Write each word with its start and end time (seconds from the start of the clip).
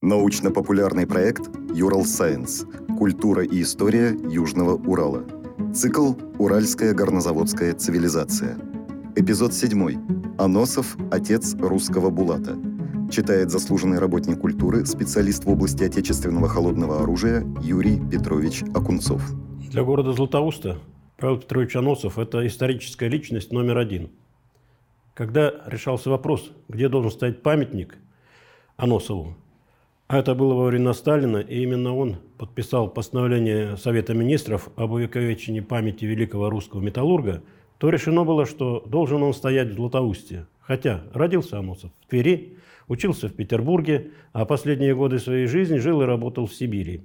Научно-популярный 0.00 1.08
проект 1.08 1.50
«Юрал 1.74 2.04
Сайенс. 2.04 2.64
Культура 2.96 3.42
и 3.42 3.62
история 3.62 4.16
Южного 4.30 4.76
Урала». 4.76 5.24
Цикл 5.74 6.12
«Уральская 6.38 6.94
горнозаводская 6.94 7.74
цивилизация». 7.74 8.56
Эпизод 9.16 9.52
7. 9.52 10.36
Аносов– 10.38 10.96
отец 11.10 11.56
русского 11.56 12.10
Булата. 12.10 12.56
Читает 13.10 13.50
заслуженный 13.50 13.98
работник 13.98 14.40
культуры, 14.40 14.86
специалист 14.86 15.44
в 15.44 15.50
области 15.50 15.82
отечественного 15.82 16.48
холодного 16.48 17.02
оружия 17.02 17.44
Юрий 17.60 17.98
Петрович 18.08 18.62
Акунцов. 18.76 19.20
Для 19.68 19.82
города 19.82 20.12
Златоуста 20.12 20.78
Павел 21.16 21.38
Петрович 21.38 21.74
Аносов– 21.74 22.18
это 22.20 22.46
историческая 22.46 23.08
личность 23.08 23.52
номер 23.52 23.78
один. 23.78 24.10
Когда 25.14 25.52
решался 25.66 26.08
вопрос, 26.08 26.52
где 26.68 26.88
должен 26.88 27.10
стоять 27.10 27.42
памятник 27.42 27.98
Аносову, 28.76 29.34
это 30.16 30.34
было 30.34 30.54
во 30.54 30.64
времена 30.64 30.94
Сталина, 30.94 31.36
и 31.36 31.62
именно 31.62 31.94
он 31.94 32.16
подписал 32.38 32.88
постановление 32.88 33.76
Совета 33.76 34.14
Министров 34.14 34.70
об 34.74 34.92
увековечении 34.92 35.60
памяти 35.60 36.06
великого 36.06 36.48
русского 36.48 36.80
металлурга, 36.80 37.42
то 37.76 37.90
решено 37.90 38.24
было, 38.24 38.46
что 38.46 38.80
должен 38.86 39.22
он 39.22 39.34
стоять 39.34 39.68
в 39.68 39.74
Златоусте. 39.74 40.46
Хотя 40.60 41.02
родился 41.12 41.58
Аносов 41.58 41.90
в 42.00 42.06
Твери, 42.06 42.56
учился 42.88 43.28
в 43.28 43.34
Петербурге, 43.34 44.12
а 44.32 44.46
последние 44.46 44.94
годы 44.94 45.18
своей 45.18 45.46
жизни 45.46 45.76
жил 45.76 46.00
и 46.00 46.06
работал 46.06 46.46
в 46.46 46.54
Сибири. 46.54 47.02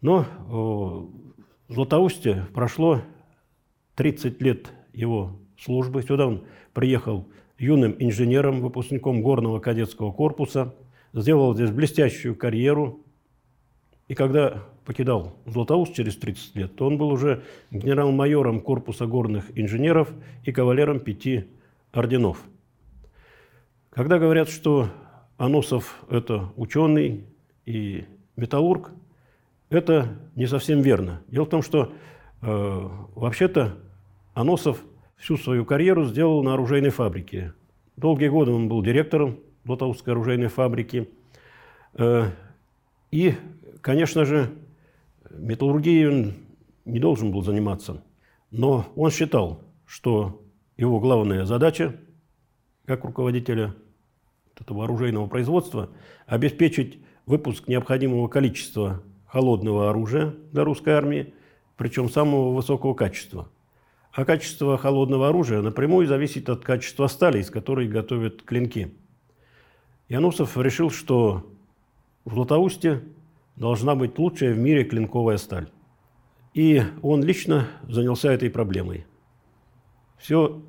Но 0.00 0.24
в 0.48 1.74
Златоусте 1.74 2.46
прошло 2.54 3.02
30 3.96 4.40
лет 4.40 4.72
его 4.94 5.38
службы. 5.58 6.02
Сюда 6.02 6.26
он 6.26 6.44
приехал 6.72 7.28
юным 7.58 7.94
инженером, 7.98 8.62
выпускником 8.62 9.20
горного 9.20 9.60
кадетского 9.60 10.10
корпуса– 10.10 10.74
сделал 11.12 11.54
здесь 11.54 11.70
блестящую 11.70 12.34
карьеру. 12.34 13.00
И 14.08 14.14
когда 14.14 14.62
покидал 14.84 15.36
Златоуст 15.46 15.94
через 15.94 16.16
30 16.16 16.56
лет, 16.56 16.76
то 16.76 16.86
он 16.86 16.98
был 16.98 17.08
уже 17.08 17.44
генерал-майором 17.70 18.60
корпуса 18.60 19.06
горных 19.06 19.46
инженеров 19.56 20.12
и 20.44 20.52
кавалером 20.52 21.00
пяти 21.00 21.46
орденов. 21.92 22.42
Когда 23.90 24.18
говорят, 24.18 24.48
что 24.48 24.88
Аносов– 25.36 26.02
это 26.10 26.50
ученый 26.56 27.24
и 27.66 28.04
металлург, 28.36 28.90
это 29.70 30.18
не 30.34 30.46
совсем 30.46 30.80
верно. 30.80 31.22
Дело 31.28 31.44
в 31.44 31.50
том, 31.50 31.62
что 31.62 31.92
э, 32.40 32.88
вообще-то 33.14 33.76
Аносов 34.34 34.82
всю 35.16 35.36
свою 35.36 35.64
карьеру 35.64 36.04
сделал 36.04 36.42
на 36.42 36.54
оружейной 36.54 36.90
фабрике. 36.90 37.54
Долгие 37.96 38.28
годы 38.28 38.50
он 38.50 38.68
был 38.68 38.82
директором 38.82 39.38
Златоустской 39.64 40.12
оружейной 40.12 40.48
фабрики. 40.48 41.08
Э, 41.94 42.30
и, 43.10 43.34
конечно 43.80 44.24
же, 44.24 44.50
металлургией 45.30 46.08
он 46.08 46.34
не 46.84 46.98
должен 46.98 47.30
был 47.30 47.42
заниматься. 47.42 48.02
Но 48.50 48.86
он 48.96 49.10
считал, 49.10 49.62
что 49.86 50.42
его 50.76 51.00
главная 51.00 51.44
задача, 51.44 51.96
как 52.86 53.04
руководителя 53.04 53.74
этого 54.58 54.84
оружейного 54.84 55.26
производства, 55.26 55.90
обеспечить 56.26 56.98
выпуск 57.26 57.68
необходимого 57.68 58.28
количества 58.28 59.02
холодного 59.26 59.90
оружия 59.90 60.34
для 60.52 60.64
русской 60.64 60.90
армии, 60.90 61.34
причем 61.76 62.08
самого 62.10 62.54
высокого 62.54 62.94
качества. 62.94 63.48
А 64.12 64.24
качество 64.26 64.76
холодного 64.76 65.28
оружия 65.28 65.62
напрямую 65.62 66.06
зависит 66.06 66.50
от 66.50 66.62
качества 66.62 67.06
стали, 67.06 67.38
из 67.40 67.50
которой 67.50 67.88
готовят 67.88 68.42
клинки. 68.42 68.94
Янусов 70.12 70.58
решил, 70.58 70.90
что 70.90 71.42
в 72.26 72.34
Златоусте 72.34 73.00
должна 73.56 73.94
быть 73.94 74.18
лучшая 74.18 74.52
в 74.52 74.58
мире 74.58 74.84
клинковая 74.84 75.38
сталь. 75.38 75.70
И 76.52 76.82
он 77.00 77.24
лично 77.24 77.68
занялся 77.88 78.30
этой 78.30 78.50
проблемой. 78.50 79.06
Все 80.18 80.60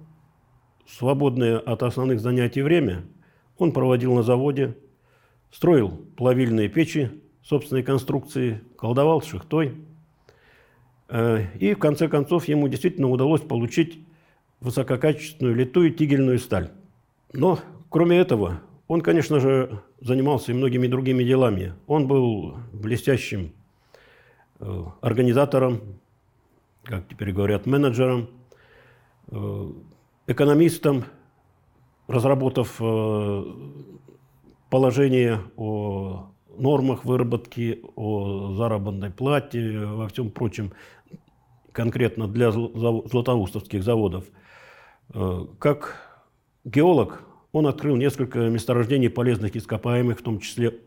свободное 0.87 1.59
от 1.59 1.83
основных 1.83 2.21
занятий 2.21 2.61
время 2.61 3.03
он 3.57 3.73
проводил 3.73 4.13
на 4.13 4.23
заводе, 4.23 4.77
строил 5.51 5.89
плавильные 6.15 6.69
печи 6.69 7.11
собственной 7.43 7.83
конструкции, 7.83 8.61
колдовал 8.77 9.21
с. 9.21 9.29
Э, 11.09 11.45
и 11.59 11.73
в 11.73 11.79
конце 11.79 12.07
концов 12.07 12.47
ему 12.47 12.69
действительно 12.69 13.09
удалось 13.09 13.41
получить 13.41 13.99
высококачественную 14.61 15.53
литую 15.53 15.93
тигельную 15.93 16.39
сталь. 16.39 16.71
Но 17.33 17.59
кроме 17.89 18.19
этого 18.19 18.61
он, 18.87 19.01
конечно 19.01 19.39
же, 19.39 19.81
занимался 20.01 20.51
и 20.51 20.55
многими 20.55 20.87
другими 20.87 21.23
делами. 21.23 21.73
Он 21.87 22.07
был 22.07 22.57
блестящим 22.73 23.53
э, 24.59 24.83
организатором, 25.01 25.81
как 26.83 27.07
теперь 27.07 27.31
говорят, 27.31 27.65
менеджером, 27.65 28.29
э, 29.31 29.71
экономистом, 30.27 31.05
разработав 32.07 32.75
э, 32.81 33.43
положение 34.69 35.39
о 35.55 36.29
нормах 36.57 37.05
выработки, 37.05 37.81
о 37.95 38.53
заработной 38.55 39.11
плате, 39.11 39.85
во 39.85 40.07
всем 40.09 40.29
прочем, 40.29 40.73
конкретно 41.71 42.27
для 42.27 42.51
златоустовских 42.51 43.81
заводов. 43.81 44.25
Как 45.57 45.95
геолог 46.63 47.23
он 47.53 47.67
открыл 47.67 47.95
несколько 47.95 48.39
месторождений 48.49 49.09
полезных 49.09 49.55
ископаемых, 49.55 50.19
в 50.19 50.23
том 50.23 50.39
числе 50.39 50.79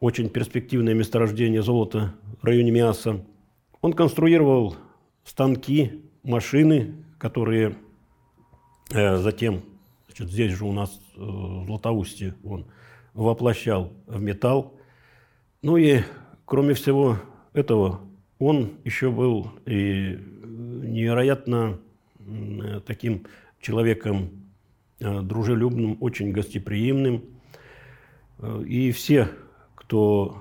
очень 0.00 0.28
перспективное 0.28 0.94
месторождение 0.94 1.62
золота 1.62 2.14
в 2.40 2.44
районе 2.44 2.70
Миаса. 2.70 3.24
Он 3.80 3.94
конструировал 3.94 4.76
станки, 5.24 6.04
машины, 6.22 6.94
которые 7.18 7.74
э, 8.92 9.16
затем, 9.16 9.62
значит, 10.06 10.30
здесь 10.30 10.52
же 10.52 10.66
у 10.66 10.72
нас 10.72 11.00
э, 11.16 11.20
в 11.20 11.64
Златоусте 11.64 12.34
он 12.44 12.66
воплощал 13.14 13.92
в 14.06 14.20
металл. 14.20 14.74
Ну 15.62 15.78
и 15.78 16.02
кроме 16.44 16.74
всего 16.74 17.16
этого, 17.54 18.00
он 18.38 18.72
еще 18.84 19.10
был 19.10 19.52
и 19.64 20.18
невероятно 20.82 21.78
э, 22.20 22.80
таким 22.86 23.24
человеком 23.58 24.30
Э, 24.30 24.57
дружелюбным, 25.00 25.96
очень 26.00 26.32
гостеприимным. 26.32 27.24
Э, 28.38 28.62
и 28.66 28.92
все, 28.92 29.28
кто 29.74 30.38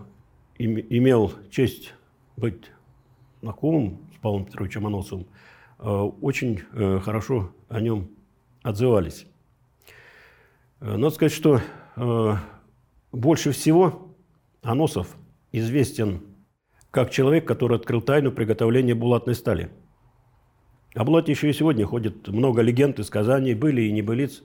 имел 0.58 1.34
честь 1.52 1.94
быть 2.36 2.72
знакомым 3.42 4.00
с 4.16 4.18
Павлом 4.18 4.46
Петровичем 4.46 4.88
Аносовым, 4.88 5.28
э, 5.80 5.84
очень 5.88 6.58
хорошо 7.02 7.52
о 7.70 7.80
нем 7.80 8.10
отзывались. 8.64 9.28
Надо 10.80 11.10
сказать, 11.10 11.34
что 11.34 11.62
больше 13.12 13.52
всего 13.52 14.16
Аносов 14.62 15.16
известен 15.52 16.22
как 16.92 17.10
человек, 17.10 17.48
который 17.48 17.78
открыл 17.78 18.02
тайну 18.02 18.32
приготовления 18.32 18.94
булатной 18.94 19.34
стали– 19.34 19.70
о 20.96 21.04
Блоте 21.04 21.32
еще 21.32 21.50
и 21.50 21.54
сегодня 21.54 21.86
ходит 21.86 22.28
много 22.28 22.62
легенд 22.62 23.00
и 23.00 23.04
сказаний, 23.04 23.54
были 23.54 23.84
и 23.84 23.92
небылиц. 23.92 24.44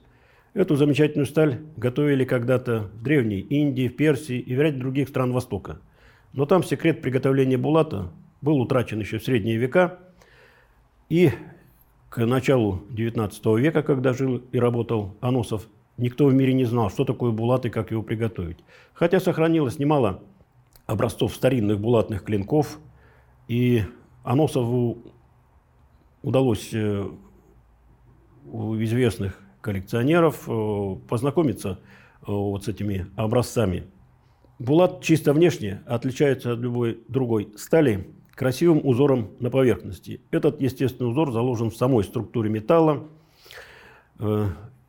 Эту 0.54 0.76
замечательную 0.76 1.26
сталь 1.26 1.60
готовили 1.76 2.24
когда-то 2.24 2.90
в 2.94 3.02
Древней 3.02 3.40
Индии, 3.40 3.88
в 3.88 3.96
Персии 3.96 4.38
и 4.38 4.54
в 4.54 4.60
ряде 4.60 4.78
других 4.78 5.08
стран 5.08 5.32
Востока. 5.32 5.80
Но 6.32 6.44
там 6.44 6.62
секрет 6.62 7.00
приготовления 7.00 7.56
булата 7.56 8.10
был 8.42 8.60
утрачен 8.60 9.00
еще 9.00 9.18
в 9.18 9.24
средние 9.24 9.56
века. 9.56 9.98
И 11.08 11.30
к 12.10 12.26
началу 12.26 12.82
XIX 12.90 13.58
века, 13.58 13.82
когда 13.82 14.12
жил 14.12 14.42
и 14.52 14.58
работал 14.58 15.16
Аносов, 15.20 15.68
никто 15.96 16.26
в 16.26 16.34
мире 16.34 16.52
не 16.52 16.64
знал, 16.64 16.90
что 16.90 17.04
такое 17.04 17.30
булат 17.30 17.64
и 17.64 17.70
как 17.70 17.90
его 17.90 18.02
приготовить. 18.02 18.58
Хотя 18.92 19.20
сохранилось 19.20 19.78
немало 19.78 20.22
образцов 20.86 21.34
старинных 21.34 21.80
булатных 21.80 22.24
клинков, 22.24 22.78
и 23.48 23.84
Аносову 24.24 25.11
удалось 26.22 26.70
э, 26.72 27.08
у 28.46 28.76
известных 28.76 29.38
коллекционеров 29.60 30.48
э, 30.48 30.96
познакомиться 31.08 31.78
э, 32.20 32.24
вот 32.26 32.64
с 32.64 32.68
этими 32.68 33.06
образцами. 33.16 33.84
Булат 34.58 35.02
чисто 35.02 35.32
внешне 35.32 35.82
отличается 35.86 36.52
от 36.52 36.60
любой 36.60 37.00
другой 37.08 37.52
стали 37.56 38.08
красивым 38.34 38.80
узором 38.84 39.32
на 39.40 39.50
поверхности. 39.50 40.20
Этот 40.30 40.60
естественный 40.60 41.10
узор 41.10 41.32
заложен 41.32 41.70
в 41.70 41.76
самой 41.76 42.04
структуре 42.04 42.48
металла. 42.48 43.08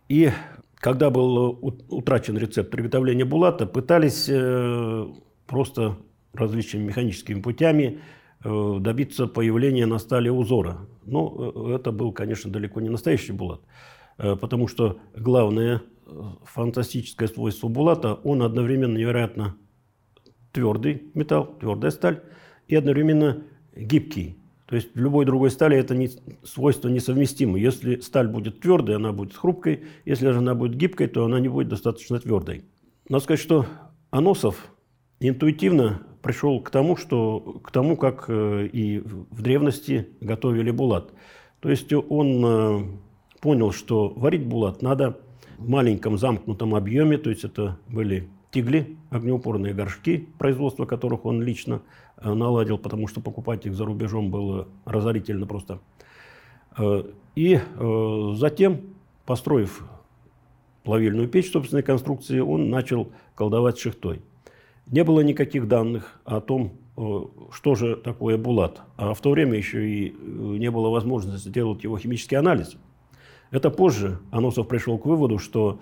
И 0.10 0.32
когда 0.76 1.10
был 1.10 1.60
утрачен 1.90 2.38
рецепт 2.38 2.70
приготовления 2.70 3.26
булата, 3.26 3.66
пытались 3.66 4.30
просто 5.48 5.98
различными 6.34 6.86
механическими 6.86 7.42
путями 7.42 8.00
добиться 8.44 9.28
появления 9.28 9.88
на 9.88 9.98
стале 9.98 10.32
узора. 10.32 10.88
Но 11.06 11.54
э, 11.56 11.76
это 11.76 11.92
был, 11.92 12.12
конечно, 12.12 12.52
далеко 12.52 12.82
не 12.82 12.90
настоящий 12.90 13.32
булат, 13.32 13.62
э, 14.18 14.36
потому 14.36 14.68
что 14.68 15.00
главное 15.16 15.82
фантастическое 16.44 17.28
свойство 17.28 17.70
булата, 17.70 18.14
он 18.14 18.42
одновременно 18.44 18.98
невероятно 18.98 19.56
твердый 20.52 21.04
металл, 21.14 21.56
твердая 21.60 21.92
сталь, 21.92 22.22
и 22.68 22.76
одновременно 22.76 23.44
гибкий. 23.76 24.38
То 24.66 24.76
есть 24.76 24.96
в 24.96 25.00
любой 25.00 25.26
другой 25.26 25.52
стали 25.52 25.78
это 25.78 25.96
не, 25.96 26.10
свойство 26.44 26.90
несовместимо. 26.90 27.60
Если 27.60 28.00
сталь 28.00 28.28
будет 28.28 28.62
твердой, 28.62 28.96
она 28.96 29.12
будет 29.12 29.36
хрупкой. 29.36 29.84
Если 30.06 30.30
же 30.32 30.40
она 30.40 30.56
будет 30.56 30.76
гибкой, 30.76 31.08
то 31.08 31.26
она 31.26 31.40
не 31.40 31.50
будет 31.50 31.68
достаточно 31.68 32.20
твердой. 32.20 32.64
Надо 33.10 33.24
сказать, 33.24 33.42
что 33.42 33.66
Аносов 34.10 34.73
интуитивно 35.30 36.02
пришел 36.24 36.60
к 36.62 36.70
тому, 36.70 36.96
что, 36.96 37.40
к 37.64 37.72
тому, 37.72 37.98
как 37.98 38.26
э, 38.30 38.68
и 38.72 39.00
в 39.00 39.42
древности 39.42 40.08
готовили 40.22 40.72
булат. 40.72 41.12
То 41.60 41.70
есть 41.70 41.94
он 41.94 42.46
э, 42.46 42.86
понял, 43.42 43.72
что 43.72 44.10
варить 44.10 44.46
булат 44.46 44.82
надо 44.82 45.20
в 45.58 45.70
маленьком 45.70 46.18
замкнутом 46.18 46.74
объеме, 46.76 47.18
то 47.18 47.30
есть 47.30 47.44
это 47.44 47.78
были 47.88 48.28
тигли, 48.52 48.98
огнеупорные 49.10 49.74
горшки, 49.74 50.30
производство 50.38 50.86
которых 50.86 51.26
он 51.26 51.42
лично 51.42 51.82
э, 52.18 52.34
наладил, 52.34 52.78
потому 52.78 53.08
что 53.08 53.22
покупать 53.22 53.66
их 53.66 53.76
за 53.76 53.86
рубежом 53.86 54.32
было 54.32 54.68
разорительно 54.86 55.46
просто. 55.46 55.80
И 57.36 57.60
затем, 58.34 58.82
построив 59.28 59.84
плавильную 60.84 61.28
печь 61.28 61.52
собственной 61.52 61.84
конструкции, 61.84 62.40
он 62.40 62.72
начал 62.72 63.12
колдовать 63.36 63.78
шихтой. 63.78 64.22
Не 64.88 65.04
было 65.04 65.22
никаких 65.22 65.68
данных 65.68 66.20
о 66.26 66.42
том, 66.42 66.74
э, 66.98 67.02
что 67.52 67.76
же 67.76 67.96
такое 67.96 68.38
булат. 68.38 68.82
А 68.98 69.14
в 69.14 69.22
то 69.22 69.32
время 69.32 69.58
еще 69.58 69.88
и 69.88 70.10
э, 70.10 70.14
не 70.58 70.70
было 70.70 70.90
возможности 70.90 71.48
сделать 71.48 71.84
его 71.84 71.98
химический 71.98 72.38
анализ. 72.38 72.78
Это 73.52 73.70
позже 73.70 74.20
Аносов 74.32 74.68
пришел 74.68 74.98
к 74.98 75.06
выводу, 75.06 75.38
что 75.38 75.80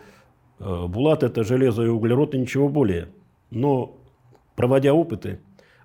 э, 0.59 0.87
булат– 0.87 1.23
это 1.23 1.43
железо 1.43 1.83
и 1.83 1.87
углерод 1.87 2.35
и 2.35 2.37
ничего 2.37 2.69
более. 2.69 3.09
Но, 3.49 3.97
проводя 4.55 4.93
опыты, 4.93 5.39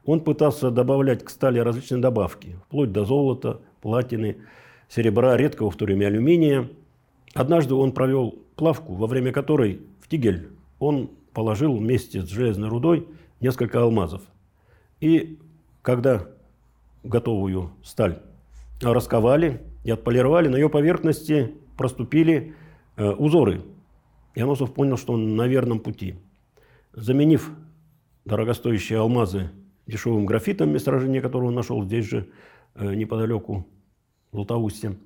он 0.04 0.20
пытался 0.20 0.70
добавлять 0.70 1.24
к 1.24 1.30
стали 1.30 1.58
различные 1.58 2.00
добавки, 2.00 2.56
вплоть 2.66 2.92
до 2.92 3.04
золота, 3.04 3.60
платины, 3.80 4.36
серебра, 4.88 5.36
редкого 5.36 5.70
в 5.70 5.76
то 5.76 5.84
время 5.84 6.06
алюминия. 6.06 6.68
Однажды 7.34 7.74
он 7.74 7.92
провел 7.92 8.38
плавку, 8.54 8.94
во 8.94 9.06
время 9.06 9.32
которой 9.32 9.80
в 10.00 10.08
тигель 10.08 10.48
он 10.78 11.10
положил 11.36 11.76
вместе 11.76 12.22
с 12.22 12.30
железной 12.30 12.70
рудой 12.70 13.06
несколько 13.40 13.82
алмазов. 13.82 14.22
И 15.02 15.38
когда 15.82 16.26
готовую 17.04 17.72
сталь 17.84 18.22
расковали 18.80 19.60
и 19.84 19.90
отполировали, 19.90 20.48
на 20.48 20.56
ее 20.56 20.70
поверхности 20.70 21.54
проступили 21.76 22.54
э, 22.96 23.10
узоры. 23.10 23.62
И 24.34 24.40
Аносов 24.40 24.72
понял, 24.72 24.96
что 24.96 25.12
он 25.12 25.36
на 25.36 25.46
верном 25.46 25.80
пути. 25.80 26.14
Заменив 26.94 27.50
дорогостоящие 28.24 28.98
алмазы 28.98 29.50
дешевым 29.86 30.24
графитом, 30.24 30.70
месторождение 30.70 31.20
которого 31.20 31.48
он 31.48 31.54
нашел 31.54 31.84
здесь 31.84 32.06
же, 32.06 32.30
э, 32.76 32.94
неподалеку, 32.94 33.66
в 34.32 34.36
Златоусте, 34.36 34.96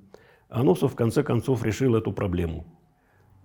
Аносов 0.48 0.92
в 0.92 0.96
конце 0.96 1.24
концов 1.24 1.64
решил 1.64 1.96
эту 1.96 2.12
проблему. 2.12 2.66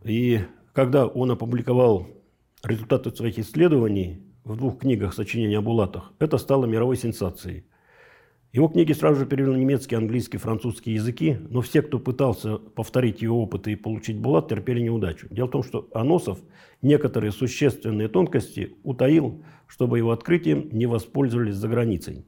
И 0.03 0.41
когда 0.73 1.07
он 1.07 1.31
опубликовал 1.31 2.07
результаты 2.67 3.11
своих 3.11 3.39
исследований 3.39 4.21
в 4.43 4.57
двух 4.57 4.79
книгах 4.79 5.13
сочинения 5.13 5.57
о 5.57 5.61
Булатах, 5.61 6.13
это 6.19 6.37
стало 6.37 6.65
мировой 6.65 6.97
сенсацией. 6.97 7.65
Его 8.51 8.69
книги 8.69 8.93
сразу 8.93 9.19
же 9.19 9.25
перевели 9.25 9.51
на 9.51 9.57
немецкий, 9.57 9.95
английский, 9.95 10.37
французский 10.37 10.93
языки, 10.93 11.37
но 11.49 11.59
все, 11.59 11.81
кто 11.81 11.99
пытался 11.99 12.57
повторить 12.57 13.21
его 13.21 13.41
опыты 13.43 13.73
и 13.73 13.75
получить 13.75 14.17
Булат, 14.17 14.47
терпели 14.47 14.79
неудачу. 14.79 15.27
Дело 15.29 15.47
в 15.47 15.51
том, 15.51 15.61
что 15.63 15.89
Аносов 15.93 16.39
некоторые 16.81 17.33
существенные 17.33 18.07
тонкости 18.07 18.77
утаил, 18.83 19.43
чтобы 19.67 19.97
его 19.97 20.11
открытием 20.11 20.69
не 20.71 20.85
воспользовались 20.85 21.55
за 21.55 21.67
границей. 21.67 22.25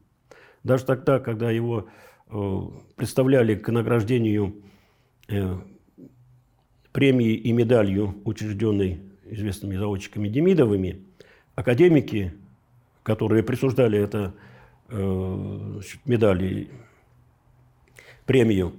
Даже 0.64 0.84
тогда, 0.84 1.20
когда 1.20 1.50
его 1.50 1.88
э, 2.30 2.62
представляли 2.98 3.56
к 3.56 3.70
награждению 3.70 4.64
э, 5.30 5.56
премией 6.92 7.36
и 7.36 7.54
медалью, 7.54 8.16
учрежденной 8.26 9.00
известными 9.32 9.76
заводчиками 9.76 10.28
Демидовыми, 10.28 11.02
академики, 11.56 12.34
которые 13.04 13.44
присуждали 13.44 14.00
это 14.00 14.34
э, 14.90 15.80
медали, 16.06 16.70
премию, 18.26 18.74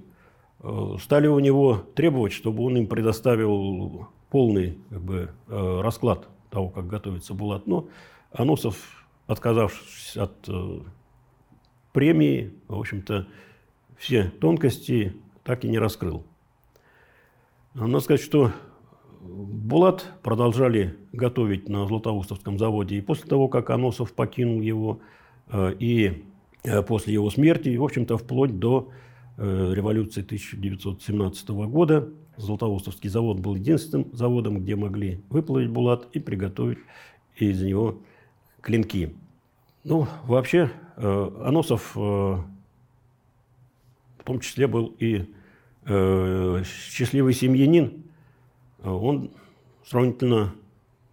э, 0.61 0.95
стали 1.01 1.27
у 1.27 1.39
него 1.39 1.83
требовать, 1.95 2.33
чтобы 2.33 2.63
он 2.63 2.77
им 2.77 2.87
предоставил 2.87 4.07
полный 4.29 4.77
как 4.89 5.01
бы, 5.01 5.31
э, 5.47 5.81
расклад 5.81 6.27
того, 6.49 6.69
как 6.69 6.87
готовится 6.87 7.33
булат. 7.33 7.67
Но 7.67 7.87
Аносов, 8.31 9.05
отказавшись 9.27 10.17
от 10.17 10.47
э, 10.47 10.79
премии, 11.91 12.53
в 12.67 12.79
общем-то, 12.79 13.27
все 13.97 14.25
тонкости 14.39 15.15
так 15.43 15.65
и 15.65 15.69
не 15.69 15.79
раскрыл. 15.79 16.23
Надо 17.73 17.99
сказать, 17.99 18.21
что 18.21 18.51
Булат 19.21 20.13
продолжали 20.23 20.95
готовить 21.11 21.67
на 21.67 21.85
Златоустовском 21.85 22.57
заводе 22.57 22.97
и 22.97 23.01
после 23.01 23.27
того, 23.27 23.49
как 23.49 23.69
Аносов 23.69 24.13
покинул 24.13 24.61
его, 24.61 25.01
э, 25.51 25.75
и 25.77 26.23
э, 26.63 26.81
после 26.83 27.13
его 27.13 27.29
смерти, 27.29 27.75
в 27.75 27.83
общем-то, 27.83 28.17
вплоть 28.17 28.57
до 28.59 28.89
э, 29.37 29.73
революции 29.73 30.21
1917 30.21 31.49
года. 31.49 32.07
Златоустовский 32.37 33.09
завод 33.09 33.39
был 33.39 33.55
единственным 33.55 34.09
заводом, 34.13 34.61
где 34.61 34.77
могли 34.77 35.21
выплавить 35.29 35.69
булат 35.69 36.07
и 36.13 36.19
приготовить 36.19 36.79
из 37.35 37.61
него 37.61 37.97
клинки. 38.61 39.13
Ну, 39.83 40.07
вообще, 40.25 40.71
Аносов 40.95 41.95
в 41.95 42.45
том 44.23 44.39
числе 44.39 44.67
был 44.67 44.95
и 44.99 45.25
счастливый 45.85 47.33
семьянин, 47.33 48.08
он 48.83 49.31
сравнительно 49.83 50.53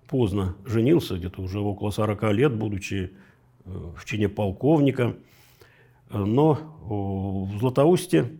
поздно 0.09 0.55
женился, 0.65 1.17
где-то 1.17 1.43
уже 1.43 1.61
около 1.61 1.91
40 1.91 2.23
лет, 2.33 2.55
будучи 2.55 3.13
э, 3.65 3.71
в 3.97 4.05
чине 4.05 4.29
полковника. 4.29 5.17
Но 6.11 6.55
в 7.51 7.59
Златоусте 7.59 8.31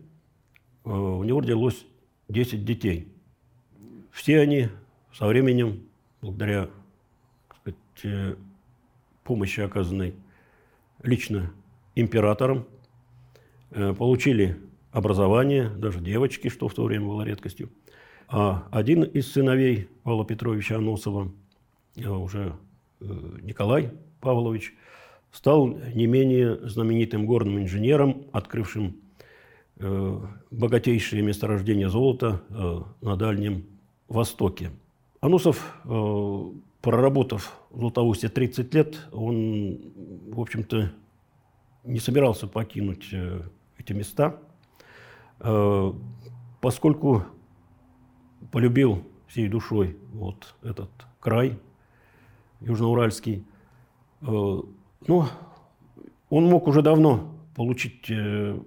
э, 0.85 0.89
у 0.89 1.23
него 1.23 1.41
родилось 1.41 1.85
10 2.29 2.63
детей. 2.63 3.11
Все 4.11 4.39
они 4.39 4.69
со 5.13 5.27
временем, 5.27 5.83
благодаря 6.21 6.69
сказать, 7.61 7.79
э, 8.03 8.35
помощи, 9.23 9.59
оказанной 9.59 10.15
лично 11.03 11.51
императором, 11.95 12.65
получили 13.69 14.57
образование, 14.91 15.69
даже 15.69 15.99
девочки, 15.99 16.47
что 16.47 16.67
в 16.69 16.73
то 16.73 16.85
время 16.85 17.07
было 17.07 17.23
редкостью– 17.23 17.69
а 18.27 18.67
один 18.71 19.03
из 19.03 19.31
сыновей 19.31 19.87
Павла 20.03 20.25
Петровича 20.25 20.77
Аносова, 20.77 21.31
э, 21.95 22.09
уже 22.09 22.53
э, 22.99 23.05
Николай 23.41 23.91
Павлович, 24.19 24.75
стал 25.31 25.67
не 25.67 26.07
менее 26.07 26.57
знаменитым 26.67 27.25
горным 27.25 27.59
инженером, 27.59 28.25
открывшим 28.33 28.97
э, 29.77 30.19
богатейшие 30.51 31.21
месторождения 31.21 31.87
золота 31.87 32.41
на 33.01 33.15
Дальнем 33.15 33.65
Востоке. 34.07 34.71
Анусов, 35.19 35.81
проработав 36.81 37.59
в 37.69 37.79
Златоусте 37.79 38.29
30 38.29 38.73
лет, 38.73 39.07
он, 39.11 39.79
в 40.31 40.39
общем-то, 40.39 40.91
не 41.83 41.99
собирался 41.99 42.47
покинуть 42.47 43.13
эти 43.77 43.93
места, 43.93 44.39
поскольку 46.61 47.25
полюбил 48.51 49.03
всей 49.27 49.47
душой 49.47 49.97
вот 50.13 50.55
этот 50.63 50.89
край 51.19 51.57
южноуральский. 52.61 53.45
Э, 54.21 54.25
ну, 55.07 55.25
он 56.29 56.45
мог 56.45 56.67
уже 56.67 56.81
давно 56.81 57.33
получить 57.55 58.09
э, 58.09 58.59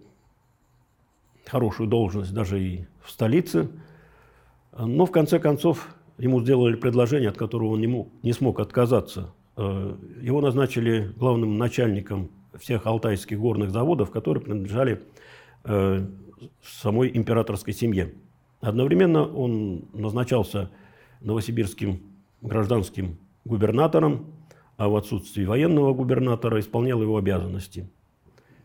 хорошую 1.47 1.89
должность 1.89 2.33
даже 2.33 2.61
и 2.61 2.87
в 3.03 3.11
столице, 3.11 3.69
но 4.79 5.07
в 5.07 5.11
конце 5.11 5.39
концов 5.39 5.95
ему 6.19 6.41
сделали 6.43 6.77
предложение, 6.77 7.31
от 7.31 7.37
которого 7.37 7.71
он 7.71 7.81
не, 7.81 7.87
мог, 7.87 8.09
не 8.23 8.33
смог 8.33 8.61
отказаться. 8.61 9.33
Э, 9.57 9.97
его 10.21 10.41
назначили 10.41 11.13
главным 11.17 11.59
начальником 11.59 12.31
всех 12.59 12.87
алтайских 12.87 13.39
горных 13.39 13.71
заводов, 13.71 14.11
которые 14.11 14.43
принадлежали 14.43 15.03
самой 16.63 17.11
императорской 17.15 17.75
семье. 17.75 18.15
Одновременно 18.61 19.25
он 19.25 19.85
назначался 19.93 20.71
новосибирским 21.21 22.01
гражданским 22.43 23.19
губернатором, 23.45 24.27
а 24.77 24.89
в 24.89 24.97
отсутствии 24.97 25.45
военного 25.45 25.95
губернатора 25.95 26.61
исполнял 26.61 27.01
его 27.03 27.17
обязанности. 27.17 27.89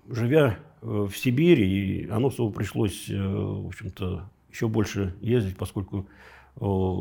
Живя 0.10 0.58
э, 0.82 1.08
в 1.10 1.18
Сибири, 1.18 2.08
Аносову 2.10 2.52
пришлось, 2.52 3.10
э, 3.10 3.16
в 3.18 3.68
общем-то, 3.68 4.30
еще 4.52 4.68
больше 4.68 5.16
ездить, 5.20 5.58
поскольку 5.58 6.08
э, 6.56 6.96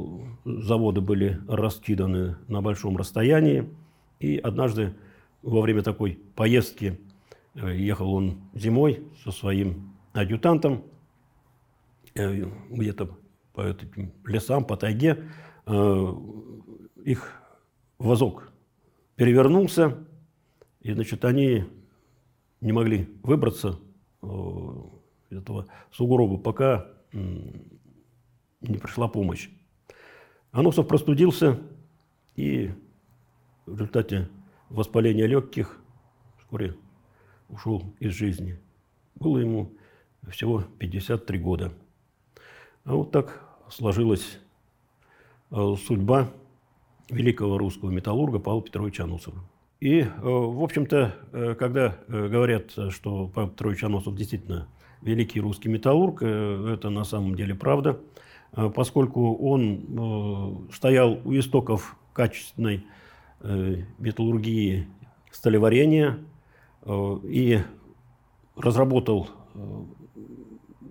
заводы 0.44 1.00
были 1.00 1.40
раскиданы 1.48 2.36
на 2.48 2.62
большом 2.62 2.96
расстоянии. 2.96 3.68
И 4.20 4.38
однажды 4.38 4.94
во 5.42 5.60
время 5.60 5.82
такой 5.82 6.18
поездки, 6.34 6.98
ехал 7.54 8.12
он 8.14 8.38
зимой 8.54 9.04
со 9.22 9.30
своим 9.30 9.92
адъютантом, 10.12 10.82
где-то 12.14 13.18
по 13.52 13.62
этим 13.62 14.12
лесам, 14.24 14.64
по 14.64 14.76
тайге, 14.76 15.28
их 15.66 17.32
вазок 17.98 18.52
перевернулся, 19.16 20.06
и, 20.80 20.92
значит, 20.92 21.24
они 21.24 21.64
не 22.60 22.72
могли 22.72 23.08
выбраться 23.22 23.78
из 24.22 25.38
этого 25.38 25.66
сугроба, 25.92 26.38
пока 26.38 26.86
не 27.12 28.78
пришла 28.78 29.08
помощь. 29.08 29.50
Аносов 30.52 30.86
простудился 30.88 31.60
и 32.36 32.70
в 33.66 33.72
результате 33.72 34.28
воспаления 34.68 35.26
легких 35.26 35.80
вскоре 36.38 36.76
ушел 37.48 37.94
из 37.98 38.12
жизни. 38.12 38.58
Было 39.14 39.38
ему 39.38 39.72
всего 40.28 40.62
53 40.78 41.38
года. 41.38 41.72
А 42.84 42.94
вот 42.94 43.12
так 43.12 43.40
сложилась 43.70 44.38
э, 45.50 45.74
судьба 45.86 46.28
великого 47.08 47.56
русского 47.56 47.90
металлурга 47.90 48.38
Павла 48.38 48.62
Петровича 48.62 49.04
Анусова. 49.04 49.38
И, 49.80 50.00
э, 50.00 50.06
в 50.20 50.62
общем-то, 50.62 51.14
э, 51.32 51.54
когда 51.58 51.96
говорят, 52.06 52.72
что 52.90 53.28
Павел 53.28 53.50
Петрович 53.50 53.82
Аносов 53.84 54.14
действительно 54.14 54.68
великий 55.00 55.40
русский 55.40 55.70
металлург, 55.70 56.22
это 56.22 56.90
на 56.90 57.04
самом 57.04 57.34
деле 57.34 57.54
правда, 57.54 58.00
поскольку 58.74 59.34
он 59.36 60.68
стоял 60.72 61.20
у 61.26 61.34
истоков 61.38 61.96
качественной 62.14 62.86
металлургии 63.98 64.88
сталеварения 65.30 66.20
и 66.86 67.60
разработал 68.56 69.28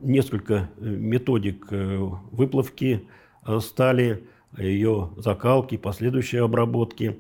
несколько 0.04 0.70
э, 0.78 0.86
методик 0.86 1.68
э, 1.72 1.98
выплавки 2.32 3.08
э, 3.46 3.60
стали, 3.60 4.24
ее 4.58 5.10
закалки, 5.18 5.78
последующей 5.78 6.38
обработки. 6.38 7.18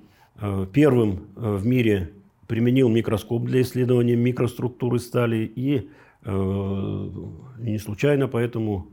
Первым 0.71 1.25
в 1.35 1.65
мире 1.65 2.11
применил 2.47 2.89
микроскоп 2.89 3.45
для 3.45 3.63
исследования 3.63 4.15
микроструктуры 4.15 4.99
стали 4.99 5.51
и 5.55 5.89
не 6.23 7.79
случайно 7.79 8.27
поэтому 8.27 8.87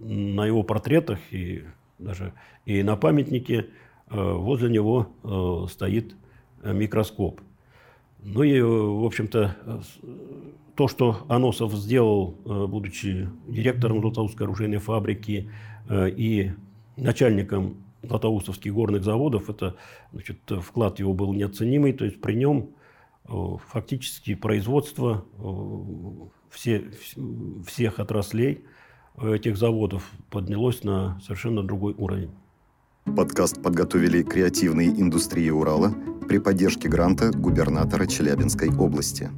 на 0.00 0.46
его 0.46 0.62
портретах 0.62 1.18
и 1.32 1.64
даже 1.98 2.32
и 2.64 2.82
на 2.82 2.96
памятнике 2.96 3.66
возле 4.08 4.70
него 4.70 5.66
стоит 5.68 6.16
микроскоп. 6.62 7.42
Ну 8.24 8.42
и, 8.42 8.60
в 8.60 9.04
общем-то, 9.04 9.56
то, 10.74 10.88
что 10.88 11.18
Аносов 11.28 11.72
сделал, 11.74 12.36
э, 12.44 12.66
будучи 12.66 13.28
директором 13.46 14.00
Златоустской 14.00 14.46
оружейной 14.46 14.78
фабрики 14.78 15.50
э, 15.88 16.10
и 16.10 16.52
начальником 16.96 17.76
Златоустовских 18.02 18.72
горных 18.72 19.04
заводов, 19.04 19.50
это 19.50 19.76
значит, 20.12 20.38
вклад 20.62 20.98
его 20.98 21.12
был 21.12 21.32
неоценимый. 21.32 21.92
То 21.92 22.04
есть 22.06 22.20
при 22.20 22.34
нем 22.34 22.70
э, 23.28 23.32
фактически 23.68 24.34
производство 24.34 25.24
все, 26.50 26.90
всех 27.66 27.98
отраслей 27.98 28.64
этих 29.22 29.56
заводов 29.56 30.10
поднялось 30.30 30.82
на 30.82 31.20
совершенно 31.20 31.62
другой 31.62 31.94
уровень. 31.96 32.30
Подкаст 33.04 33.62
подготовили 33.62 34.22
креативные 34.22 34.88
индустрии 34.88 35.50
Урала 35.50 35.94
при 36.26 36.38
поддержке 36.38 36.88
гранта 36.88 37.30
губернатора 37.30 38.06
Челябинской 38.06 38.74
области. 38.74 39.30